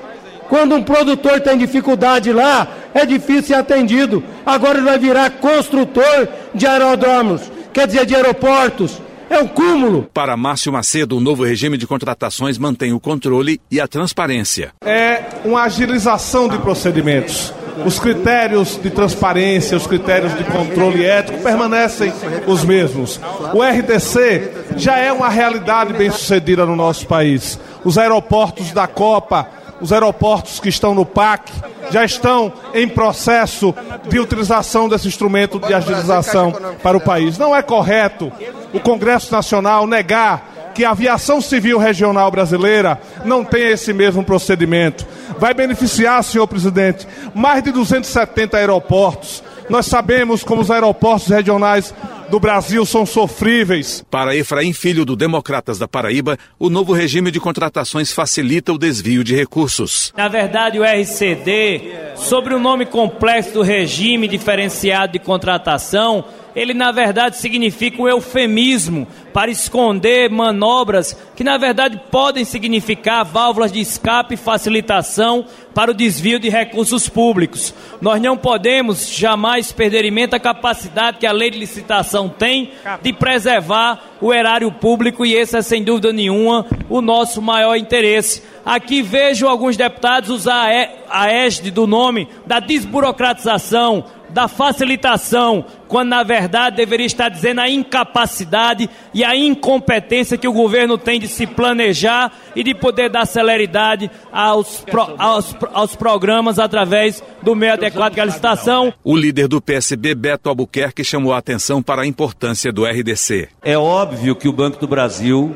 Quando 0.47 0.75
um 0.75 0.83
produtor 0.83 1.41
tem 1.41 1.57
dificuldade 1.57 2.31
lá, 2.31 2.67
é 2.93 3.03
difícil 3.03 3.47
ser 3.47 3.53
atendido. 3.55 4.23
Agora 4.45 4.77
ele 4.77 4.85
vai 4.85 4.99
virar 4.99 5.31
construtor 5.31 6.27
de 6.53 6.67
aeródromos, 6.67 7.41
quer 7.73 7.87
dizer, 7.87 8.05
de 8.05 8.15
aeroportos. 8.15 9.01
É 9.27 9.39
um 9.39 9.47
cúmulo. 9.47 10.07
Para 10.13 10.37
Márcio 10.37 10.71
Macedo, 10.71 11.17
o 11.17 11.19
novo 11.19 11.43
regime 11.43 11.79
de 11.79 11.87
contratações 11.87 12.59
mantém 12.59 12.93
o 12.93 12.99
controle 12.99 13.59
e 13.71 13.81
a 13.81 13.87
transparência. 13.87 14.71
É 14.85 15.23
uma 15.43 15.63
agilização 15.63 16.47
de 16.47 16.59
procedimentos 16.59 17.51
os 17.85 17.99
critérios 17.99 18.79
de 18.81 18.89
transparência, 18.89 19.77
os 19.77 19.85
critérios 19.85 20.35
de 20.35 20.43
controle 20.45 21.05
ético 21.05 21.39
permanecem 21.39 22.11
os 22.47 22.63
mesmos. 22.63 23.19
O 23.53 23.61
RDC 23.61 24.66
já 24.75 24.97
é 24.97 25.11
uma 25.11 25.29
realidade 25.29 25.93
bem 25.93 26.11
sucedida 26.11 26.65
no 26.65 26.75
nosso 26.75 27.07
país. 27.07 27.59
Os 27.83 27.97
aeroportos 27.97 28.71
da 28.71 28.87
Copa, 28.87 29.47
os 29.79 29.93
aeroportos 29.93 30.59
que 30.59 30.69
estão 30.69 30.93
no 30.93 31.05
PAC, 31.05 31.51
já 31.91 32.03
estão 32.03 32.51
em 32.73 32.87
processo 32.87 33.73
de 34.09 34.19
utilização 34.19 34.89
desse 34.89 35.07
instrumento 35.07 35.59
de 35.59 35.73
agilização 35.73 36.53
para 36.81 36.97
o 36.97 37.01
país. 37.01 37.37
Não 37.37 37.55
é 37.55 37.61
correto 37.61 38.31
o 38.73 38.79
Congresso 38.79 39.31
Nacional 39.31 39.87
negar 39.87 40.57
que 40.77 40.85
a 40.85 40.91
aviação 40.91 41.41
civil 41.41 41.79
regional 41.79 42.29
brasileira 42.29 43.01
não 43.25 43.43
tenha 43.43 43.71
esse 43.71 43.91
mesmo 43.91 44.23
procedimento. 44.23 45.07
Vai 45.39 45.51
beneficiar, 45.51 46.23
senhor 46.23 46.45
presidente, 46.47 47.07
mais 47.33 47.63
de 47.63 47.71
270 47.71 48.57
aeroportos. 48.57 49.43
Nós 49.69 49.85
sabemos 49.85 50.43
como 50.43 50.61
os 50.61 50.71
aeroportos 50.71 51.27
regionais 51.27 51.93
do 52.29 52.39
Brasil 52.39 52.85
são 52.85 53.05
sofríveis. 53.05 54.03
Para 54.09 54.35
Efraim 54.35 54.73
Filho, 54.73 55.05
do 55.05 55.15
Democratas 55.15 55.77
da 55.77 55.87
Paraíba, 55.87 56.37
o 56.59 56.69
novo 56.69 56.93
regime 56.93 57.31
de 57.31 57.39
contratações 57.39 58.11
facilita 58.11 58.71
o 58.71 58.77
desvio 58.77 59.23
de 59.23 59.35
recursos. 59.35 60.13
Na 60.15 60.27
verdade, 60.27 60.79
o 60.79 60.83
RCD, 60.83 62.15
sobre 62.15 62.53
o 62.53 62.59
nome 62.59 62.85
complexo 62.85 63.53
do 63.53 63.61
regime 63.61 64.27
diferenciado 64.27 65.13
de 65.13 65.19
contratação, 65.19 66.23
ele 66.57 66.73
na 66.73 66.91
verdade 66.91 67.37
significa 67.37 68.01
um 68.01 68.07
eufemismo 68.07 69.07
para 69.31 69.51
esconder 69.51 70.27
manobras 70.27 71.15
que 71.35 71.43
na 71.43 71.55
verdade 71.55 72.01
podem 72.09 72.43
significar 72.43 73.23
válvulas 73.23 73.71
de 73.71 73.79
escape 73.79 74.33
e 74.33 74.37
facilitação 74.37 75.45
para 75.75 75.91
o 75.91 75.93
desvio 75.93 76.39
de 76.39 76.49
recursos 76.49 77.07
públicos. 77.07 77.71
Nós 78.01 78.19
não 78.19 78.35
podemos 78.35 79.07
jamais 79.07 79.71
perder 79.71 80.05
em 80.05 80.09
mente 80.09 80.35
a 80.35 80.39
capacidade 80.39 81.19
que 81.19 81.27
a 81.27 81.31
lei 81.31 81.51
de 81.51 81.59
licitação 81.59 82.27
tem 82.27 82.71
de 83.03 83.13
preservar 83.13 84.01
o 84.19 84.33
erário 84.33 84.71
público 84.71 85.23
e 85.23 85.35
esse 85.35 85.55
é 85.55 85.61
sem 85.61 85.83
dúvida 85.83 86.11
nenhuma 86.11 86.65
o 86.89 86.99
nosso 87.01 87.39
maior 87.39 87.75
interesse. 87.75 88.41
Aqui 88.65 89.03
vejo 89.03 89.47
alguns 89.47 89.77
deputados 89.77 90.31
usar 90.31 90.67
a 91.09 91.31
égide 91.31 91.69
do 91.69 91.85
nome 91.85 92.27
da 92.45 92.59
desburocratização, 92.59 94.03
da 94.29 94.47
facilitação, 94.47 95.65
quando 95.87 96.09
na 96.09 96.23
verdade 96.23 96.77
deveria 96.77 97.05
estar 97.05 97.29
dizendo 97.29 97.61
a 97.61 97.69
incapacidade 97.69 98.89
e 99.13 99.23
a 99.23 99.35
incompetência 99.35 100.37
que 100.37 100.47
o 100.47 100.53
governo 100.53 100.97
tem 100.97 101.19
de 101.19 101.27
se 101.27 101.47
planejar 101.47 102.31
e 102.55 102.63
de 102.63 102.73
poder 102.73 103.09
dar 103.09 103.25
celeridade 103.25 104.11
aos, 104.31 104.81
pro, 104.81 105.15
aos, 105.17 105.55
aos 105.73 105.95
programas 105.95 106.59
através 106.59 107.23
do 107.41 107.55
meio 107.55 107.73
adequado 107.73 108.13
de 108.13 108.21
licitação. 108.21 108.93
O 109.03 109.15
líder 109.15 109.47
do 109.47 109.61
PSB, 109.61 110.15
Beto 110.15 110.49
Albuquerque, 110.49 111.03
chamou 111.03 111.33
a 111.33 111.37
atenção 111.37 111.81
para 111.81 112.01
a 112.01 112.07
importância 112.07 112.71
do 112.71 112.85
RDC. 112.85 113.49
É 113.63 113.77
óbvio 113.77 114.35
que 114.35 114.47
o 114.47 114.53
Banco 114.53 114.79
do 114.79 114.87
Brasil 114.87 115.55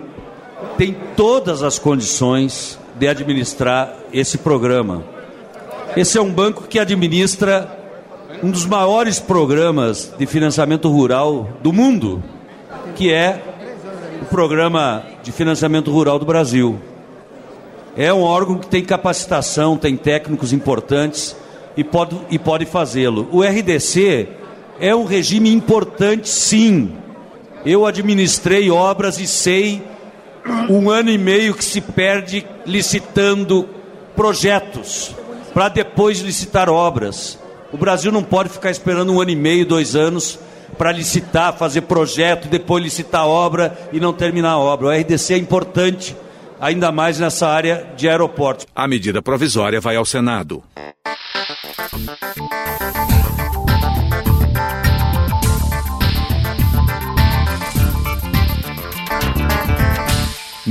tem 0.77 0.95
todas 1.15 1.63
as 1.63 1.77
condições 1.77 2.79
de 2.97 3.07
administrar 3.07 3.93
esse 4.13 4.37
programa. 4.37 5.03
Esse 5.95 6.17
é 6.17 6.21
um 6.21 6.31
banco 6.31 6.63
que 6.67 6.79
administra 6.79 7.80
um 8.43 8.51
dos 8.51 8.65
maiores 8.65 9.19
programas 9.19 10.13
de 10.17 10.25
financiamento 10.25 10.89
rural 10.89 11.49
do 11.61 11.71
mundo, 11.71 12.23
que 12.95 13.11
é 13.11 13.41
o 14.21 14.25
Programa 14.25 15.03
de 15.23 15.31
Financiamento 15.31 15.91
Rural 15.91 16.17
do 16.17 16.25
Brasil. 16.25 16.79
É 17.95 18.13
um 18.13 18.21
órgão 18.21 18.57
que 18.57 18.67
tem 18.67 18.83
capacitação, 18.83 19.77
tem 19.77 19.97
técnicos 19.97 20.53
importantes 20.53 21.35
e 21.75 21.83
pode, 21.83 22.19
e 22.29 22.39
pode 22.39 22.65
fazê-lo. 22.65 23.27
O 23.31 23.41
RDC 23.41 24.27
é 24.79 24.95
um 24.95 25.03
regime 25.03 25.51
importante, 25.51 26.29
sim. 26.29 26.91
Eu 27.65 27.85
administrei 27.85 28.71
obras 28.71 29.19
e 29.19 29.27
sei 29.27 29.83
um 30.69 30.89
ano 30.89 31.09
e 31.11 31.17
meio 31.17 31.53
que 31.53 31.63
se 31.63 31.81
perde 31.81 32.45
licitando 32.65 33.67
projetos 34.15 35.15
para 35.53 35.69
depois 35.69 36.19
licitar 36.19 36.69
obras. 36.69 37.40
O 37.71 37.77
Brasil 37.77 38.11
não 38.11 38.23
pode 38.23 38.49
ficar 38.49 38.69
esperando 38.69 39.13
um 39.13 39.21
ano 39.21 39.31
e 39.31 39.35
meio, 39.35 39.65
dois 39.65 39.95
anos 39.95 40.39
para 40.77 40.91
licitar, 40.91 41.53
fazer 41.57 41.81
projeto, 41.81 42.47
depois 42.47 42.83
licitar 42.83 43.27
obra 43.27 43.77
e 43.91 43.99
não 43.99 44.13
terminar 44.13 44.51
a 44.51 44.57
obra. 44.57 44.87
O 44.87 44.91
RDC 44.91 45.33
é 45.33 45.37
importante, 45.37 46.15
ainda 46.59 46.91
mais 46.91 47.19
nessa 47.19 47.47
área 47.47 47.87
de 47.95 48.09
aeroportos. 48.09 48.65
A 48.75 48.87
medida 48.87 49.21
provisória 49.21 49.79
vai 49.79 49.95
ao 49.95 50.05
Senado. 50.05 50.63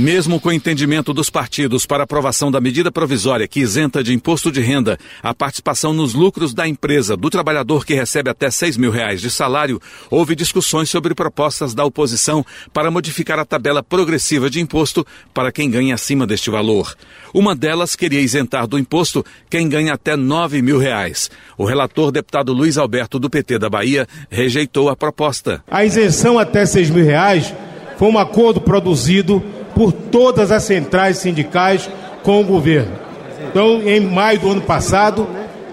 Mesmo 0.01 0.39
com 0.39 0.49
o 0.49 0.51
entendimento 0.51 1.13
dos 1.13 1.29
partidos 1.29 1.85
para 1.85 2.05
aprovação 2.05 2.49
da 2.49 2.59
medida 2.59 2.91
provisória 2.91 3.47
que 3.47 3.59
isenta 3.59 4.03
de 4.03 4.11
imposto 4.11 4.51
de 4.51 4.59
renda 4.59 4.97
a 5.21 5.31
participação 5.31 5.93
nos 5.93 6.15
lucros 6.15 6.55
da 6.55 6.67
empresa 6.67 7.15
do 7.15 7.29
trabalhador 7.29 7.85
que 7.85 7.93
recebe 7.93 8.27
até 8.27 8.49
6 8.49 8.77
mil 8.77 8.89
reais 8.89 9.21
de 9.21 9.29
salário, 9.29 9.79
houve 10.09 10.35
discussões 10.35 10.89
sobre 10.89 11.13
propostas 11.13 11.75
da 11.75 11.85
oposição 11.85 12.43
para 12.73 12.89
modificar 12.89 13.37
a 13.37 13.45
tabela 13.45 13.83
progressiva 13.83 14.49
de 14.49 14.59
imposto 14.59 15.05
para 15.35 15.51
quem 15.51 15.69
ganha 15.69 15.93
acima 15.93 16.25
deste 16.25 16.49
valor. 16.49 16.95
Uma 17.31 17.55
delas 17.55 17.95
queria 17.95 18.21
isentar 18.21 18.65
do 18.65 18.79
imposto 18.79 19.23
quem 19.51 19.69
ganha 19.69 19.93
até 19.93 20.15
9 20.15 20.63
mil 20.63 20.79
reais. 20.79 21.29
O 21.55 21.63
relator, 21.63 22.11
deputado 22.11 22.53
Luiz 22.53 22.75
Alberto 22.75 23.19
do 23.19 23.29
PT 23.29 23.59
da 23.59 23.69
Bahia, 23.69 24.07
rejeitou 24.31 24.89
a 24.89 24.95
proposta. 24.95 25.63
A 25.69 25.85
isenção 25.85 26.39
até 26.39 26.65
6 26.65 26.89
mil 26.89 27.05
reais 27.05 27.53
foi 27.99 28.09
um 28.09 28.17
acordo 28.17 28.59
produzido 28.59 29.43
por 29.81 29.91
todas 29.91 30.51
as 30.51 30.61
centrais 30.61 31.17
sindicais 31.17 31.89
com 32.21 32.39
o 32.39 32.43
governo. 32.43 32.91
Então, 33.49 33.81
em 33.81 33.99
maio 33.99 34.37
do 34.37 34.51
ano 34.51 34.61
passado, 34.61 35.27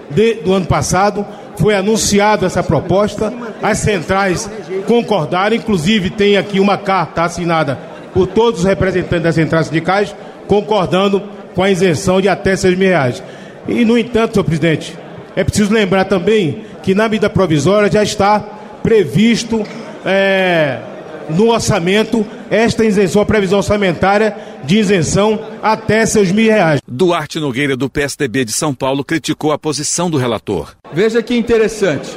de, 0.09 0.33
do 0.33 0.51
ano 0.51 0.65
passado, 0.65 1.23
foi 1.59 1.75
anunciada 1.75 2.47
essa 2.47 2.63
proposta, 2.63 3.31
as 3.61 3.77
centrais 3.77 4.49
concordaram, 4.87 5.55
inclusive 5.55 6.09
tem 6.09 6.37
aqui 6.37 6.59
uma 6.59 6.75
carta 6.75 7.21
assinada 7.21 7.77
por 8.11 8.25
todos 8.25 8.61
os 8.61 8.65
representantes 8.65 9.25
das 9.25 9.35
centrais 9.35 9.67
sindicais, 9.67 10.15
concordando 10.47 11.21
com 11.53 11.61
a 11.61 11.69
isenção 11.69 12.19
de 12.19 12.27
até 12.27 12.55
6 12.55 12.75
mil 12.79 12.89
reais. 12.89 13.21
E, 13.67 13.85
no 13.85 13.95
entanto, 13.95 14.33
senhor 14.33 14.43
presidente, 14.43 14.97
é 15.35 15.43
preciso 15.43 15.71
lembrar 15.71 16.05
também 16.05 16.63
que 16.81 16.95
na 16.95 17.03
medida 17.03 17.29
provisória 17.29 17.91
já 17.91 18.01
está 18.01 18.39
previsto 18.81 19.63
é, 20.03 20.79
no 21.29 21.49
orçamento 21.49 22.25
esta 22.49 22.83
isenção, 22.83 23.21
a 23.21 23.25
previsão 23.25 23.59
orçamentária 23.59 24.35
de 24.63 24.77
isenção 24.77 25.39
até 25.61 26.05
seus 26.05 26.31
mil 26.31 26.51
reais. 26.51 26.81
Duarte 26.87 27.39
Nogueira, 27.39 27.77
do 27.77 27.89
PSDB 27.89 28.45
de 28.45 28.51
São 28.51 28.73
Paulo, 28.73 29.03
criticou 29.03 29.51
a 29.51 29.59
posição 29.59 30.09
do 30.09 30.17
relator. 30.17 30.75
Veja 30.91 31.21
que 31.21 31.35
interessante. 31.35 32.09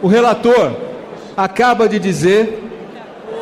O 0.00 0.06
relator 0.06 0.72
acaba 1.36 1.88
de 1.88 1.98
dizer 1.98 2.64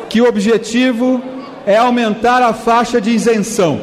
que 0.09 0.21
o 0.21 0.27
objetivo 0.27 1.21
é 1.65 1.77
aumentar 1.77 2.41
a 2.41 2.53
faixa 2.53 2.99
de 2.99 3.11
isenção. 3.11 3.79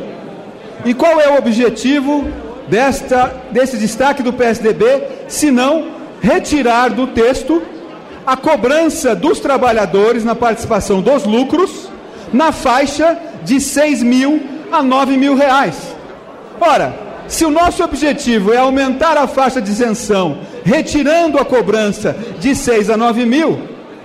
E 0.84 0.92
qual 0.92 1.20
é 1.20 1.30
o 1.30 1.38
objetivo 1.38 2.24
desta, 2.68 3.34
desse 3.50 3.76
destaque 3.76 4.22
do 4.22 4.32
PSDB, 4.32 5.02
se 5.28 5.50
não 5.50 5.92
retirar 6.20 6.88
do 6.90 7.06
texto 7.08 7.62
a 8.26 8.36
cobrança 8.36 9.14
dos 9.14 9.40
trabalhadores 9.40 10.24
na 10.24 10.34
participação 10.34 11.00
dos 11.00 11.24
lucros 11.24 11.88
na 12.32 12.52
faixa 12.52 13.18
de 13.42 13.60
6 13.60 14.02
mil 14.02 14.42
a 14.72 14.82
9 14.82 15.16
mil 15.16 15.36
reais. 15.36 15.94
Ora, 16.60 16.94
se 17.28 17.44
o 17.44 17.50
nosso 17.50 17.82
objetivo 17.82 18.52
é 18.52 18.58
aumentar 18.58 19.16
a 19.16 19.26
faixa 19.26 19.60
de 19.60 19.70
isenção, 19.70 20.38
retirando 20.64 21.38
a 21.38 21.44
cobrança 21.44 22.16
de 22.38 22.54
6 22.54 22.90
a 22.90 22.96
9 22.96 23.24
mil, 23.24 23.58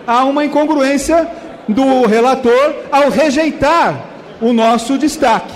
há 0.05 0.23
uma 0.25 0.45
incongruência 0.45 1.27
do 1.67 2.05
relator 2.05 2.75
ao 2.91 3.09
rejeitar 3.09 4.05
o 4.41 4.53
nosso 4.53 4.97
destaque. 4.97 5.53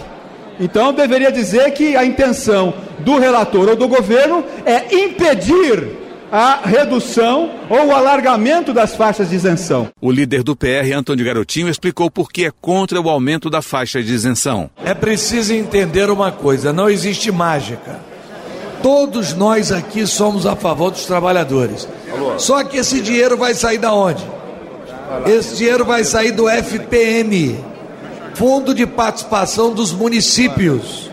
Então, 0.60 0.94
deveria 0.94 1.32
dizer 1.32 1.72
que 1.72 1.96
a 1.96 2.06
intenção 2.06 2.74
do 3.00 3.18
relator 3.18 3.70
ou 3.70 3.76
do 3.76 3.88
governo 3.88 4.44
é 4.66 4.96
impedir 4.96 6.03
a 6.34 6.62
redução 6.66 7.52
ou 7.70 7.90
o 7.90 7.92
alargamento 7.96 8.74
das 8.74 8.96
faixas 8.96 9.30
de 9.30 9.36
isenção. 9.36 9.90
O 10.02 10.10
líder 10.10 10.42
do 10.42 10.56
PR, 10.56 10.92
Antônio 10.98 11.24
Garotinho, 11.24 11.70
explicou 11.70 12.10
por 12.10 12.32
que 12.32 12.46
é 12.46 12.52
contra 12.60 13.00
o 13.00 13.08
aumento 13.08 13.52
da 13.52 13.62
faixa 13.62 14.02
de 14.02 14.12
isenção. 14.12 14.68
É 14.84 14.96
preciso 14.96 15.54
entender 15.54 16.10
uma 16.10 16.32
coisa: 16.32 16.74
não 16.74 16.90
existe 16.90 17.32
mágica. 17.32 18.00
Todos 18.82 19.36
nós 19.36 19.72
aqui 19.72 20.08
somos 20.08 20.48
a 20.48 20.56
favor 20.56 20.90
dos 20.90 21.06
trabalhadores. 21.06 21.88
Só 22.40 22.64
que 22.64 22.78
esse 22.78 23.00
dinheiro 23.00 23.38
vai 23.38 23.54
sair 23.54 23.78
da 23.78 23.94
onde? 23.94 24.26
Esse 25.28 25.58
dinheiro 25.58 25.86
vai 25.86 26.04
sair 26.04 26.32
do 26.32 26.50
FPM, 26.50 27.64
Fundo 28.34 28.74
de 28.74 28.88
Participação 28.88 29.72
dos 29.72 29.92
Municípios. 29.92 31.12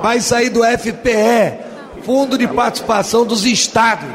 Vai 0.00 0.20
sair 0.20 0.50
do 0.50 0.60
FPE, 0.62 1.61
fundo 2.04 2.36
de 2.36 2.46
participação 2.48 3.24
dos 3.24 3.44
estados. 3.44 4.08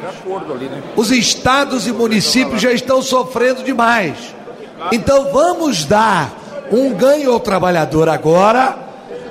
Os 0.95 1.11
estados 1.11 1.87
e 1.87 1.91
municípios 1.91 2.61
já 2.61 2.71
estão 2.71 3.01
sofrendo 3.01 3.63
demais. 3.63 4.35
Então 4.91 5.31
vamos 5.31 5.85
dar 5.85 6.67
um 6.71 6.93
ganho 6.93 7.31
ao 7.31 7.39
trabalhador 7.39 8.09
agora, 8.09 8.77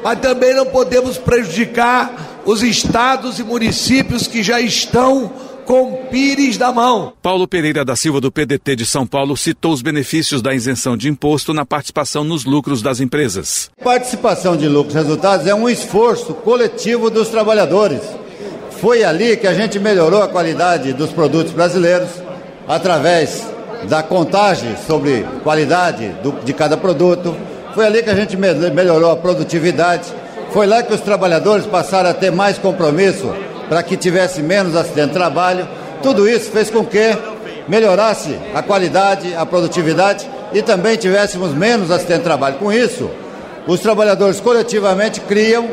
mas 0.03 0.19
também 0.21 0.55
não 0.55 0.67
podemos 0.67 1.19
prejudicar 1.19 2.43
os 2.45 2.63
estados 2.63 3.39
e 3.39 3.45
municípios 3.45 4.27
que 4.27 4.43
já 4.43 4.61
estão 4.61 5.33
com 5.65 6.07
pires 6.11 6.57
da 6.57 6.73
mão. 6.73 7.13
Paulo 7.21 7.49
Pereira 7.49 7.85
da 7.85 7.97
Silva, 7.97 8.21
do 8.21 8.31
PDT 8.31 8.77
de 8.77 8.87
São 8.87 9.05
Paulo, 9.05 9.37
citou 9.37 9.73
os 9.73 9.83
benefícios 9.83 10.41
da 10.41 10.55
isenção 10.55 10.97
de 10.97 11.09
imposto 11.09 11.53
na 11.53 11.67
participação 11.67 12.23
nos 12.23 12.45
lucros 12.45 12.81
das 12.81 13.01
empresas. 13.01 13.69
Participação 13.83 14.57
de 14.57 14.69
lucros 14.69 14.95
e 14.95 14.99
resultados 14.99 15.47
é 15.47 15.55
um 15.55 15.69
esforço 15.69 16.33
coletivo 16.35 17.11
dos 17.11 17.29
trabalhadores 17.29 18.01
foi 18.81 19.05
ali 19.05 19.37
que 19.37 19.47
a 19.47 19.55
gente 19.55 19.79
melhorou 19.79 20.23
a 20.23 20.29
qualidade 20.29 20.93
dos 20.93 21.11
produtos 21.11 21.53
brasileiros 21.53 22.11
através 22.69 23.47
da 23.89 24.03
contagem 24.03 24.75
sobre 24.87 25.27
qualidade 25.43 26.09
do, 26.23 26.33
de 26.45 26.53
cada 26.53 26.77
produto. 26.77 27.35
Foi 27.75 27.87
ali 27.87 28.03
que 28.03 28.11
a 28.11 28.15
gente 28.15 28.37
me 28.37 28.53
melhorou 28.71 29.11
a 29.11 29.17
produtividade. 29.17 30.13
Foi 30.53 30.67
lá 30.67 30.83
que 30.83 30.93
os 30.93 31.01
trabalhadores 31.01 31.67
passaram 31.67 32.11
a 32.11 32.15
ter 32.15 32.31
mais 32.31 32.59
compromisso 32.59 33.33
para 33.69 33.83
que 33.83 33.97
tivesse 33.97 34.43
menos 34.43 34.75
acidente 34.75 35.09
de 35.09 35.15
trabalho. 35.15 35.69
Tudo 36.03 36.29
isso 36.29 36.51
fez 36.51 36.71
com 36.71 36.85
que 36.85 37.17
melhorasse 37.69 38.39
a 38.55 38.63
qualidade, 38.63 39.35
a 39.35 39.45
produtividade 39.45 40.29
e 40.53 40.63
também 40.63 40.97
tivéssemos 40.97 41.53
menos 41.53 41.91
acidente 41.91 42.19
de 42.19 42.25
trabalho. 42.25 42.57
Com 42.57 42.73
isso, 42.73 43.11
os 43.67 43.81
trabalhadores 43.81 44.41
coletivamente 44.41 45.21
criam 45.21 45.69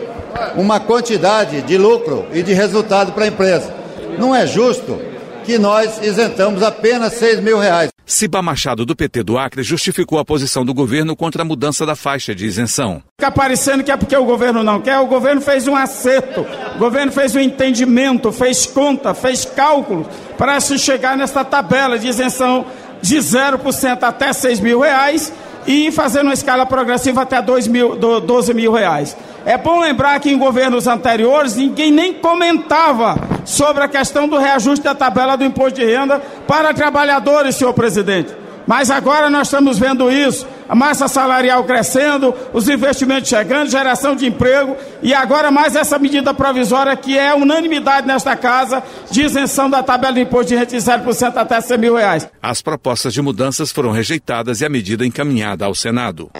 uma 0.56 0.80
quantidade 0.80 1.62
de 1.62 1.78
lucro 1.78 2.26
e 2.34 2.44
de 2.44 2.54
resultado 2.54 3.12
para 3.12 3.26
a 3.26 3.28
empresa. 3.28 3.74
Não 4.18 4.36
é 4.36 4.46
justo 4.46 5.00
que 5.44 5.58
nós 5.58 6.00
isentamos 6.02 6.64
apenas 6.64 7.14
6 7.14 7.42
mil 7.42 7.60
reais. 7.60 7.90
Ciba 8.06 8.42
Machado, 8.42 8.86
do 8.86 8.96
PT 8.96 9.24
do 9.24 9.38
Acre, 9.38 9.64
justificou 9.64 10.20
a 10.20 10.26
posição 10.26 10.66
do 10.66 10.74
governo 10.74 11.16
contra 11.16 11.42
a 11.42 11.46
mudança 11.46 11.86
da 11.86 11.96
faixa 11.96 12.36
de 12.36 12.46
isenção. 12.46 13.02
Fica 13.20 13.32
parecendo 13.32 13.84
que 13.84 13.92
é 13.92 13.98
porque 13.98 14.16
o 14.16 14.26
governo 14.26 14.62
não 14.62 14.82
quer, 14.82 15.00
o 15.00 15.08
governo 15.08 15.40
fez 15.40 15.68
um 15.68 15.76
acerto, 15.76 16.46
o 16.76 16.78
governo 16.78 17.12
fez 17.12 17.34
um 17.36 17.40
entendimento, 17.40 18.32
fez 18.32 18.66
conta, 18.66 19.14
fez 19.14 19.46
cálculo 19.46 20.08
para 20.38 20.60
se 20.60 20.78
chegar 20.78 21.16
nesta 21.16 21.46
tabela 21.46 21.98
de 21.98 22.08
isenção 22.08 22.66
de 23.02 23.18
0% 23.18 24.04
até 24.04 24.34
6 24.34 24.60
mil 24.60 24.82
reais 24.82 25.32
e 25.66 25.92
fazer 25.92 26.22
uma 26.22 26.34
escala 26.34 26.66
progressiva 26.66 27.22
até 27.22 27.42
2 27.42 27.68
mil, 27.68 27.96
12 27.96 28.54
mil 28.54 28.74
reais. 28.74 29.16
É 29.46 29.58
bom 29.58 29.82
lembrar 29.82 30.20
que 30.20 30.30
em 30.30 30.38
governos 30.38 30.88
anteriores 30.88 31.56
ninguém 31.56 31.92
nem 31.92 32.14
comentava 32.14 33.18
sobre 33.44 33.84
a 33.84 33.88
questão 33.88 34.28
do 34.28 34.38
reajuste 34.38 34.84
da 34.84 34.96
tabela 34.96 35.36
do 35.36 35.44
imposto 35.44 35.80
de 35.80 35.86
renda 35.86 36.20
para 36.48 36.74
trabalhadores, 36.74 37.56
senhor 37.56 37.74
presidente. 37.74 38.34
Mas 38.66 38.90
agora 38.90 39.30
nós 39.30 39.48
estamos 39.48 39.78
vendo 39.78 40.10
isso, 40.10 40.48
a 40.70 40.76
massa 40.76 41.10
salarial 41.10 41.66
crescendo, 41.66 42.34
os 42.54 42.70
investimentos 42.70 43.28
chegando, 43.28 43.70
geração 43.70 44.16
de 44.16 44.26
emprego 44.26 44.78
e 45.02 45.14
agora 45.14 45.52
mais 45.52 45.76
essa 45.76 46.00
medida 46.00 46.34
provisória 46.34 46.96
que 46.96 47.18
é 47.18 47.34
unanimidade 47.36 48.08
nesta 48.08 48.38
casa 48.38 48.82
de 49.12 49.24
isenção 49.24 49.70
da 49.70 49.84
tabela 49.84 50.14
do 50.14 50.20
imposto 50.22 50.48
de 50.48 50.56
renda 50.56 50.68
de 50.68 50.78
0% 50.78 51.36
até 51.36 51.60
100 51.60 51.78
mil 51.78 51.96
reais. 51.96 52.30
As 52.42 52.62
propostas 52.62 53.14
de 53.14 53.22
mudanças 53.22 53.70
foram 53.70 53.92
rejeitadas 53.92 54.62
e 54.62 54.66
a 54.66 54.70
medida 54.70 55.06
encaminhada 55.06 55.66
ao 55.66 55.76
Senado. 55.76 56.32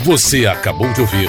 Você 0.00 0.46
acabou 0.46 0.90
de 0.94 1.02
ouvir 1.02 1.28